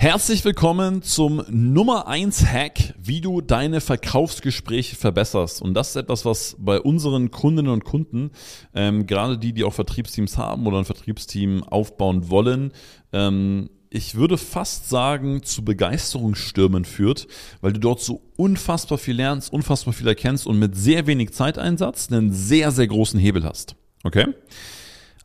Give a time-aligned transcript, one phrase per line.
[0.00, 5.60] Herzlich willkommen zum Nummer 1 Hack, wie du deine Verkaufsgespräche verbesserst.
[5.60, 8.30] Und das ist etwas, was bei unseren Kundinnen und Kunden,
[8.76, 12.72] ähm, gerade die, die auch Vertriebsteams haben oder ein Vertriebsteam aufbauen wollen,
[13.12, 17.26] ähm, ich würde fast sagen, zu Begeisterungsstürmen führt,
[17.60, 22.12] weil du dort so unfassbar viel lernst, unfassbar viel erkennst und mit sehr wenig Zeiteinsatz
[22.12, 23.74] einen sehr, sehr großen Hebel hast.
[24.04, 24.28] Okay?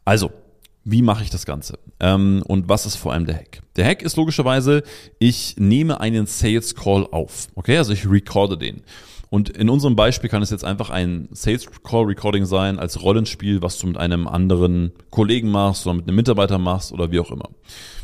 [0.03, 0.31] Also,
[0.86, 1.79] wie mache ich das Ganze?
[1.99, 3.61] Ähm, und was ist vor allem der Hack?
[3.75, 4.84] Der Hack ist logischerweise,
[5.20, 7.48] ich nehme einen Sales Call auf.
[7.55, 8.84] Okay, also ich recorde den.
[9.33, 13.63] Und in unserem Beispiel kann es jetzt einfach ein Sales Call Recording sein als Rollenspiel,
[13.63, 17.31] was du mit einem anderen Kollegen machst oder mit einem Mitarbeiter machst oder wie auch
[17.31, 17.49] immer.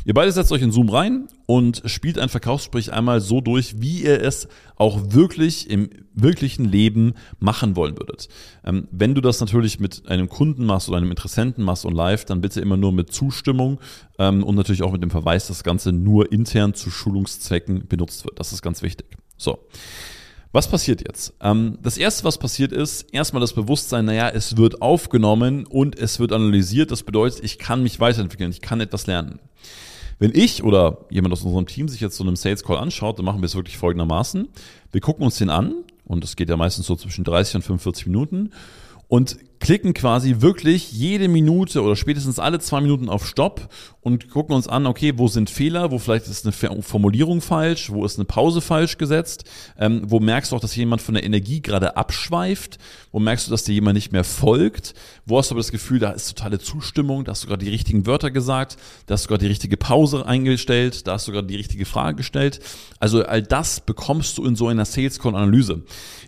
[0.04, 4.02] Ihr beide setzt euch in Zoom rein und spielt ein Verkaufsgespräch einmal so durch, wie
[4.02, 8.28] ihr es auch wirklich im wirklichen Leben machen wollen würdet.
[8.64, 12.24] Ähm, wenn du das natürlich mit einem Kunden machst oder einem Interessenten machst und live,
[12.24, 13.78] dann bitte immer nur mit Zustimmung
[14.18, 18.24] ähm, und natürlich auch mit dem Verweis, dass das Ganze nur intern zu Schulungszwecken benutzt
[18.24, 18.40] wird.
[18.40, 19.06] Das ist ganz wichtig.
[19.36, 19.60] So.
[20.52, 21.32] Was passiert jetzt?
[21.40, 26.18] Ähm, das erste, was passiert ist, erstmal das Bewusstsein, naja, es wird aufgenommen und es
[26.18, 26.90] wird analysiert.
[26.90, 29.38] Das bedeutet, ich kann mich weiterentwickeln, ich kann etwas lernen.
[30.18, 33.24] Wenn ich oder jemand aus unserem Team sich jetzt so einem Sales Call anschaut, dann
[33.24, 34.48] machen wir es wirklich folgendermaßen.
[34.90, 35.72] Wir gucken uns den an
[36.04, 38.50] und das geht ja meistens so zwischen 30 und 45 Minuten
[39.10, 43.68] und klicken quasi wirklich jede Minute oder spätestens alle zwei Minuten auf Stopp
[44.00, 48.04] und gucken uns an, okay, wo sind Fehler, wo vielleicht ist eine Formulierung falsch, wo
[48.06, 49.44] ist eine Pause falsch gesetzt,
[49.78, 52.78] ähm, wo merkst du auch, dass jemand von der Energie gerade abschweift,
[53.12, 54.94] wo merkst du, dass dir jemand nicht mehr folgt,
[55.26, 57.70] wo hast du aber das Gefühl, da ist totale Zustimmung, da hast du gerade die
[57.70, 61.48] richtigen Wörter gesagt, da hast du gerade die richtige Pause eingestellt, da hast du gerade
[61.48, 62.60] die richtige Frage gestellt.
[63.00, 65.82] Also all das bekommst du in so einer Sales Call Analyse.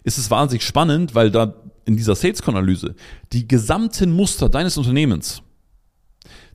[0.05, 2.95] Ist es wahnsinnig spannend, weil da in dieser Sales-Analyse
[3.33, 5.43] die gesamten Muster deines Unternehmens,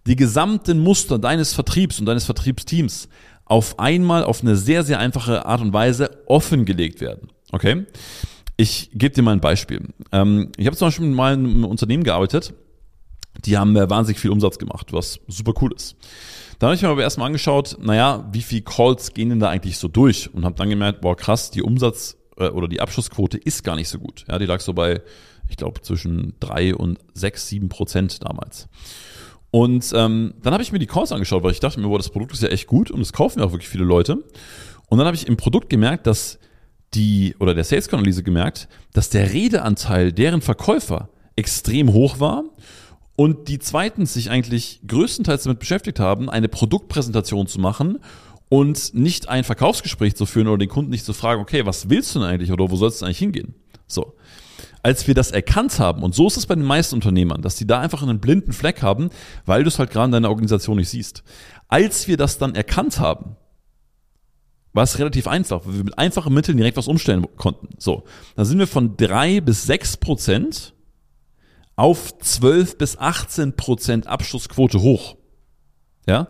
[0.06, 3.10] die gesamten Muster deines Vertriebs und deines Vertriebsteams
[3.46, 7.30] auf einmal auf eine sehr, sehr einfache Art und Weise offengelegt werden.
[7.52, 7.86] Okay?
[8.58, 9.82] Ich gebe dir mal ein Beispiel.
[10.12, 12.54] Ähm, ich habe zum Beispiel mal in einem Unternehmen gearbeitet,
[13.46, 15.96] die haben wahnsinnig viel Umsatz gemacht, was super cool ist.
[16.60, 19.78] Da habe ich mir aber erstmal angeschaut, naja, wie viel Calls gehen denn da eigentlich
[19.78, 20.34] so durch?
[20.34, 23.90] Und habe dann gemerkt, boah krass, die Umsatz äh, oder die Abschlussquote ist gar nicht
[23.90, 24.26] so gut.
[24.28, 25.02] Ja, die lag so bei,
[25.50, 28.68] ich glaube, zwischen drei und sechs, sieben Prozent damals.
[29.52, 32.10] Und ähm, dann habe ich mir die Calls angeschaut, weil ich dachte mir, boah, das
[32.10, 34.24] Produkt ist ja echt gut und es kaufen ja auch wirklich viele Leute.
[34.88, 36.40] Und dann habe ich im Produkt gemerkt, dass
[36.94, 42.44] die, oder der Sales Analyse gemerkt, dass der Redeanteil deren Verkäufer extrem hoch war
[43.16, 48.00] und die zweitens sich eigentlich größtenteils damit beschäftigt haben, eine Produktpräsentation zu machen
[48.50, 52.16] und nicht ein Verkaufsgespräch zu führen oder den Kunden nicht zu fragen, okay, was willst
[52.16, 53.56] du denn eigentlich oder wo sollst du eigentlich hingehen?
[53.88, 54.16] So.
[54.84, 57.68] Als wir das erkannt haben, und so ist es bei den meisten Unternehmern, dass die
[57.68, 59.10] da einfach einen blinden Fleck haben,
[59.46, 61.24] weil du es halt gerade in deiner Organisation nicht siehst.
[61.68, 63.36] Als wir das dann erkannt haben,
[64.74, 67.70] war es relativ einfach, weil wir mit einfachen Mitteln direkt was umstellen konnten.
[67.80, 68.04] So,
[68.36, 70.74] dann sind wir von drei bis sechs Prozent
[71.76, 75.18] auf zwölf bis 18 Prozent Abschlussquote hoch.
[76.08, 76.30] Ja,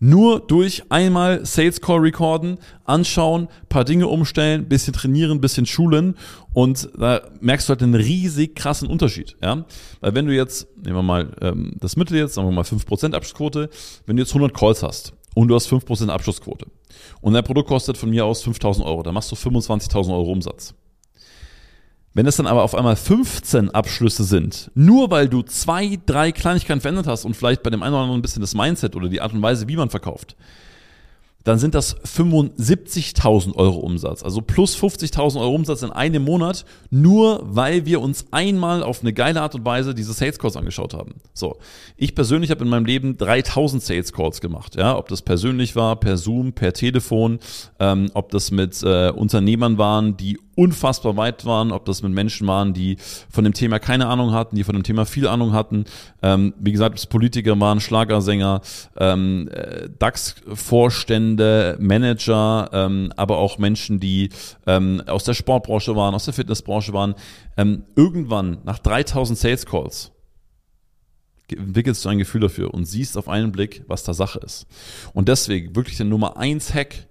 [0.00, 6.16] nur durch einmal Sales Call recorden, anschauen, paar Dinge umstellen, bisschen trainieren, bisschen schulen
[6.52, 9.36] und da merkst du halt einen riesig krassen Unterschied.
[9.42, 9.64] Ja?
[10.00, 13.14] Weil wenn du jetzt, nehmen wir mal ähm, das Mittel jetzt, sagen wir mal 5%
[13.14, 13.70] Abschlussquote,
[14.06, 16.66] wenn du jetzt 100 Calls hast und du hast 5% Abschlussquote
[17.20, 20.74] und dein Produkt kostet von mir aus 5.000 Euro, dann machst du 25.000 Euro Umsatz.
[22.18, 26.80] Wenn es dann aber auf einmal 15 Abschlüsse sind, nur weil du zwei, drei Kleinigkeiten
[26.80, 29.20] verändert hast und vielleicht bei dem einen oder anderen ein bisschen das Mindset oder die
[29.20, 30.34] Art und Weise, wie man verkauft,
[31.44, 34.24] dann sind das 75.000 Euro Umsatz.
[34.24, 39.12] Also plus 50.000 Euro Umsatz in einem Monat, nur weil wir uns einmal auf eine
[39.12, 41.20] geile Art und Weise diese Sales Calls angeschaut haben.
[41.34, 41.58] So,
[41.96, 44.74] ich persönlich habe in meinem Leben 3000 Sales Calls gemacht.
[44.74, 47.38] Ja, ob das persönlich war, per Zoom, per Telefon,
[47.78, 52.48] ähm, ob das mit äh, Unternehmern waren, die unfassbar weit waren, ob das mit Menschen
[52.48, 52.96] waren, die
[53.30, 55.84] von dem Thema keine Ahnung hatten, die von dem Thema viel Ahnung hatten.
[56.20, 58.60] Ähm, wie gesagt, ob es Politiker waren, Schlagersänger,
[58.98, 64.30] ähm, äh, DAX-Vorstände, Manager, ähm, aber auch Menschen, die
[64.66, 67.14] ähm, aus der Sportbranche waren, aus der Fitnessbranche waren.
[67.56, 70.10] Ähm, irgendwann, nach 3000 Sales Calls,
[71.50, 74.66] entwickelst du ein Gefühl dafür und siehst auf einen Blick, was da Sache ist.
[75.14, 77.07] Und deswegen wirklich der Nummer eins Hack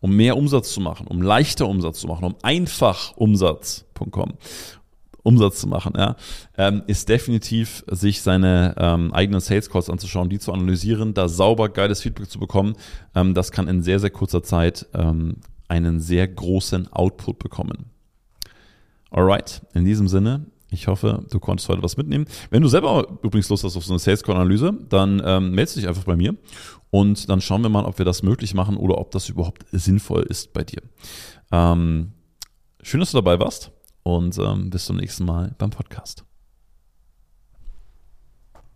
[0.00, 4.34] um mehr Umsatz zu machen, um leichter Umsatz zu machen, um einfach Umsatz.com
[5.26, 6.14] Umsatz zu machen, ja,
[6.56, 11.68] ähm, ist definitiv sich seine ähm, eigenen Sales Calls anzuschauen, die zu analysieren, da sauber
[11.68, 12.74] geiles Feedback zu bekommen.
[13.12, 17.90] Ähm, das kann in sehr, sehr kurzer Zeit ähm, einen sehr großen Output bekommen.
[19.10, 20.46] Alright, in diesem Sinne,
[20.76, 22.26] Ich hoffe, du konntest heute was mitnehmen.
[22.50, 25.78] Wenn du selber übrigens Lust hast auf so eine Sales Call Analyse, dann ähm, meldest
[25.78, 26.36] dich einfach bei mir
[26.90, 30.24] und dann schauen wir mal, ob wir das möglich machen oder ob das überhaupt sinnvoll
[30.24, 30.82] ist bei dir.
[31.50, 32.12] Ähm,
[32.82, 36.25] schön, dass du dabei warst und ähm, bis zum nächsten Mal beim Podcast.